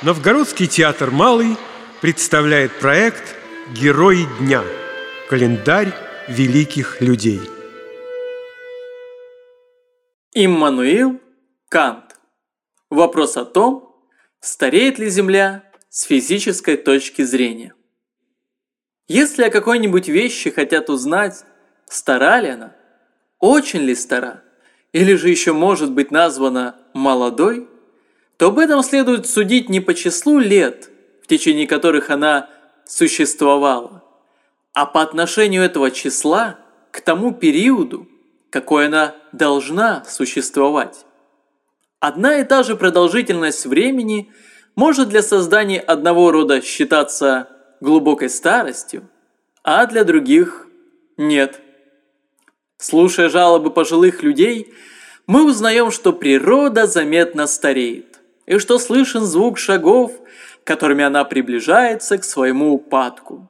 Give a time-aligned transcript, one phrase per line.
[0.00, 1.56] Новгородский театр «Малый»
[2.00, 3.34] представляет проект
[3.74, 4.62] «Герои дня.
[5.28, 5.92] Календарь
[6.28, 7.40] великих людей».
[10.34, 11.20] Иммануил
[11.68, 12.16] Кант.
[12.90, 13.92] Вопрос о том,
[14.38, 17.74] стареет ли Земля с физической точки зрения.
[19.08, 21.44] Если о какой-нибудь вещи хотят узнать,
[21.86, 22.76] стара ли она,
[23.40, 24.44] очень ли стара,
[24.92, 27.68] или же еще может быть названа молодой,
[28.38, 30.90] то об этом следует судить не по числу лет,
[31.22, 32.48] в течение которых она
[32.86, 34.04] существовала,
[34.72, 36.58] а по отношению этого числа
[36.92, 38.08] к тому периоду,
[38.50, 41.04] какой она должна существовать.
[41.98, 44.32] Одна и та же продолжительность времени
[44.76, 47.48] может для создания одного рода считаться
[47.80, 49.08] глубокой старостью,
[49.64, 50.68] а для других
[51.16, 51.60] нет.
[52.76, 54.72] Слушая жалобы пожилых людей,
[55.26, 60.12] мы узнаем, что природа заметно стареет, и что слышен звук шагов,
[60.64, 63.46] которыми она приближается к своему упадку.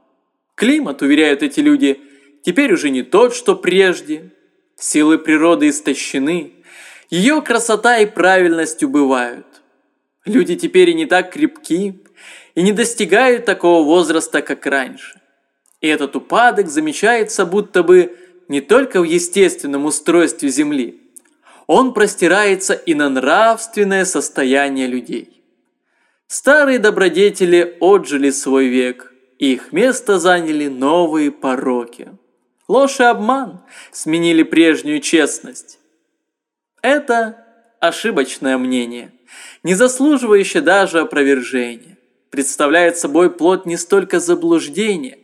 [0.56, 2.00] Климат, уверяют эти люди,
[2.42, 4.32] теперь уже не тот, что прежде.
[4.76, 6.52] Силы природы истощены,
[7.10, 9.46] ее красота и правильность убывают.
[10.24, 12.00] Люди теперь и не так крепки,
[12.54, 15.20] и не достигают такого возраста, как раньше.
[15.80, 21.07] И этот упадок замечается будто бы не только в естественном устройстве Земли,
[21.68, 25.44] он простирается и на нравственное состояние людей.
[26.26, 32.08] Старые добродетели отжили свой век, их место заняли новые пороки.
[32.66, 33.60] Ложь и обман
[33.92, 35.78] сменили прежнюю честность.
[36.82, 37.46] Это
[37.78, 39.12] ошибочное мнение,
[39.62, 41.98] не заслуживающее даже опровержения
[42.30, 45.18] представляет собой плод не столько заблуждения,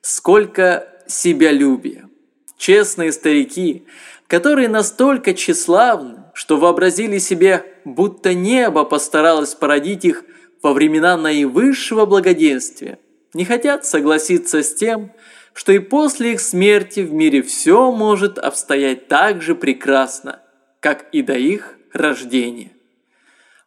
[0.00, 2.08] сколько себялюбия.
[2.64, 3.84] Честные старики,
[4.26, 10.24] которые настолько тщеславны, что вообразили себе, будто небо постаралось породить их
[10.62, 12.98] во времена наивысшего благоденствия,
[13.34, 15.12] не хотят согласиться с тем,
[15.52, 20.40] что и после их смерти в мире все может обстоять так же прекрасно,
[20.80, 22.70] как и до их рождения.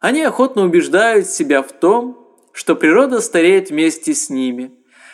[0.00, 4.72] Они охотно убеждают себя в том, что природа стареет вместе с ними,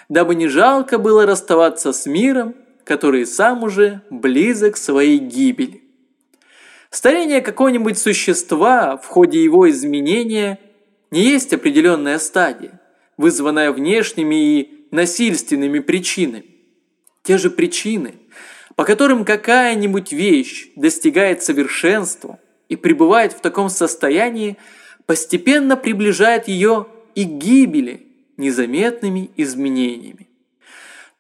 [0.09, 5.83] дабы не жалко было расставаться с миром, который сам уже близок к своей гибели.
[6.91, 10.61] Старение какого-нибудь существа в ходе его изменения
[11.11, 12.81] не есть определенная стадия,
[13.17, 16.47] вызванная внешними и насильственными причинами.
[17.23, 18.15] Те же причины,
[18.77, 24.57] по которым какая-нибудь вещь достигает совершенства и пребывает в таком состоянии,
[25.07, 28.07] постепенно приближает ее и гибели
[28.37, 30.29] незаметными изменениями.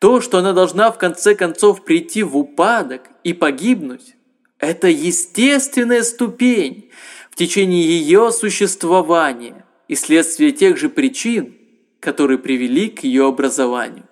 [0.04, 4.16] То, что она должна в конце концов прийти в упадок и погибнуть,
[4.58, 6.90] это естественная ступень
[7.30, 11.56] в течение ее существования и следствие тех же причин,
[12.00, 14.04] которые привели к ее образованию.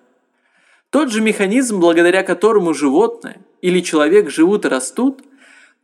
[0.89, 5.21] Тот же механизм, благодаря которому животное или человек живут и растут,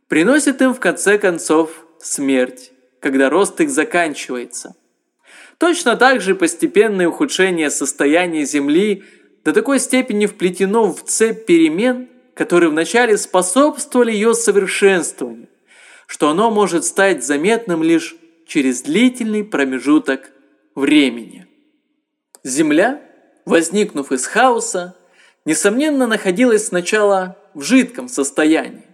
[0.08, 4.74] приносит им в конце концов смерть, когда рост их заканчивается.
[5.58, 9.04] Точно так же постепенное ухудшение состояния Земли
[9.44, 15.48] до такой степени вплетено в цепь перемен, которые вначале способствовали ее совершенствованию,
[16.06, 20.30] что оно может стать заметным лишь через длительный промежуток
[20.74, 21.46] времени.
[22.42, 23.00] Земля,
[23.44, 24.96] возникнув из хаоса,
[25.44, 28.84] несомненно находилась сначала в жидком состоянии.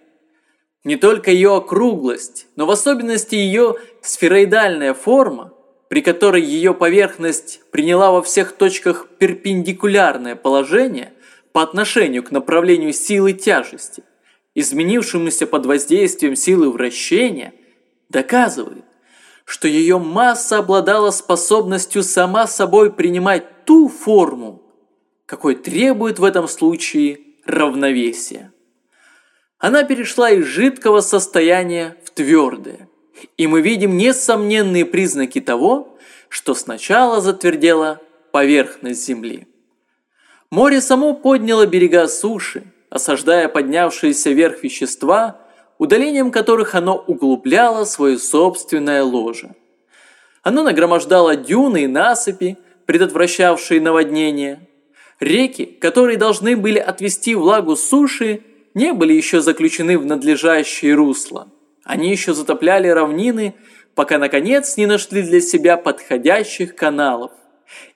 [0.85, 5.53] Не только ее округлость, но в особенности ее сфероидальная форма
[5.89, 11.13] при которой ее поверхность приняла во всех точках перпендикулярное положение
[11.53, 14.03] по отношению к направлению силы тяжести,
[14.55, 17.55] изменившемуся под воздействием силы вращения,
[18.09, 18.85] доказывает,
[19.45, 24.63] что ее масса обладала способностью сама собой принимать ту форму,
[25.25, 28.53] какой требует в этом случае равновесия.
[29.59, 32.86] Она перешла из жидкого состояния в твердое–
[33.37, 35.97] и мы видим несомненные признаки того,
[36.29, 38.01] что сначала затвердела
[38.33, 39.47] поверхность Земли.
[40.51, 45.41] Море само подняло берега суши, осаждая поднявшиеся вверх вещества,
[45.79, 49.55] удалением которых оно углубляло свое собственное ложе.
[50.43, 52.57] Оно нагромождало дюны и насыпи,
[52.87, 54.69] предотвращавшие наводнение.
[55.19, 58.43] Реки, которые должны были отвести влагу суши,
[58.75, 61.49] не были еще заключены в надлежащие русла–
[61.87, 63.55] они еще затопляли равнины,
[63.95, 67.31] пока наконец не нашли для себя подходящих каналов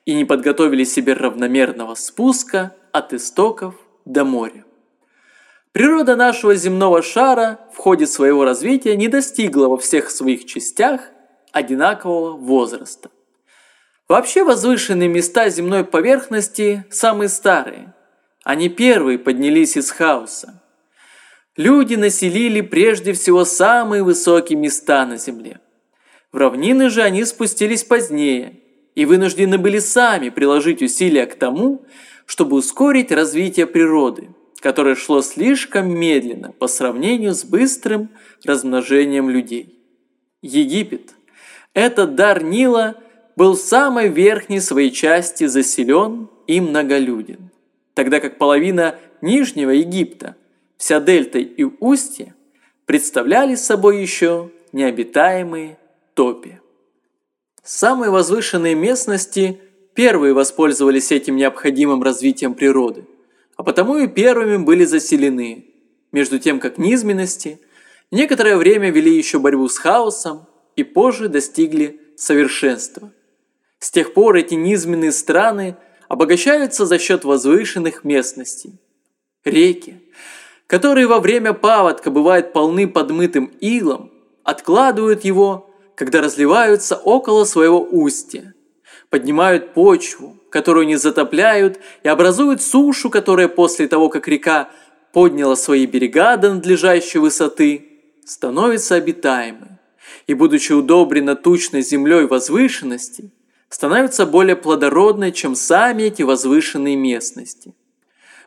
[0.05, 4.65] и не подготовили себе равномерного спуска от истоков до моря.
[5.73, 11.01] Природа нашего земного шара в ходе своего развития не достигла во всех своих частях
[11.51, 13.09] одинакового возраста.
[14.07, 17.93] Вообще возвышенные места земной поверхности самые старые.
[18.43, 20.60] Они первые поднялись из хаоса.
[21.57, 25.59] Люди населили прежде всего самые высокие места на земле.
[26.31, 28.59] В равнины же они спустились позднее
[28.95, 31.85] и вынуждены были сами приложить усилия к тому,
[32.25, 34.29] чтобы ускорить развитие природы,
[34.61, 38.09] которое шло слишком медленно по сравнению с быстрым
[38.45, 39.77] размножением людей.
[40.41, 41.11] Египет.
[41.73, 42.95] Этот дар Нила
[43.35, 47.49] был в самой верхней своей части заселен и многолюден,
[47.93, 50.35] тогда как половина Нижнего Египта,
[50.81, 52.33] вся дельта и устье,
[52.87, 55.77] представляли собой еще необитаемые
[56.15, 56.59] топи.
[57.63, 59.61] Самые возвышенные местности
[59.93, 63.05] первые воспользовались этим необходимым развитием природы,
[63.57, 65.67] а потому и первыми были заселены,
[66.11, 67.59] между тем как низменности
[68.09, 73.13] некоторое время вели еще борьбу с хаосом и позже достигли совершенства.
[73.77, 75.75] С тех пор эти низменные страны
[76.07, 78.79] обогащаются за счет возвышенных местностей.
[79.45, 80.00] Реки,
[80.71, 84.09] которые во время паводка бывают полны подмытым илом,
[84.45, 88.55] откладывают его когда разливаются около своего устья,
[89.09, 94.69] поднимают почву, которую не затопляют, и образуют сушу, которая после того, как река
[95.11, 97.89] подняла свои берега до надлежащей высоты,
[98.25, 99.77] становится обитаемой,
[100.25, 103.33] и, будучи удобрена тучной землей возвышенности,
[103.67, 107.75] становится более плодородной, чем сами эти возвышенные местности.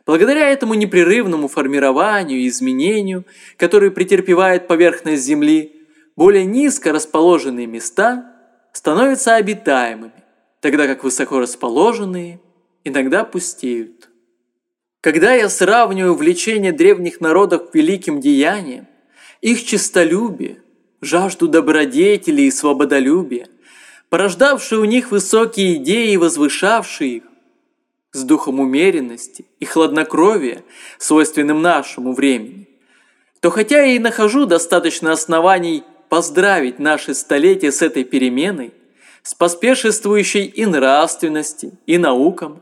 [0.05, 3.25] Благодаря этому непрерывному формированию и изменению,
[3.57, 8.31] которое претерпевает поверхность Земли, более низко расположенные места
[8.71, 10.13] становятся обитаемыми,
[10.59, 12.39] тогда как высоко расположенные
[12.83, 14.09] иногда пустеют.
[15.01, 18.87] Когда я сравниваю влечение древних народов к великим деяниям,
[19.41, 20.61] их честолюбие,
[21.01, 23.47] жажду добродетели и свободолюбия,
[24.09, 27.23] порождавшие у них высокие идеи и возвышавшие их,
[28.15, 30.63] с духом умеренности и хладнокровия,
[30.97, 32.67] свойственным нашему времени,
[33.41, 38.73] то хотя я и нахожу достаточно оснований поздравить наше столетие с этой переменой,
[39.21, 42.61] с поспешествующей и нравственности, и наукам.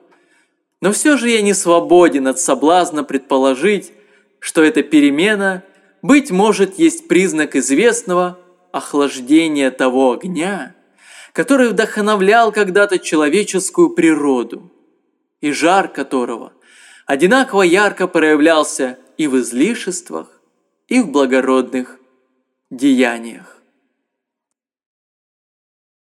[0.81, 3.91] Но все же я не свободен от соблазна предположить,
[4.39, 5.63] что эта перемена,
[6.01, 8.39] быть может, есть признак известного
[8.71, 10.75] охлаждения того огня,
[11.31, 14.71] который вдохновлял когда-то человеческую природу,
[15.43, 16.53] и жар которого
[17.05, 20.41] одинаково ярко проявлялся и в излишествах,
[20.87, 21.99] и в благородных
[22.69, 23.61] деяниях.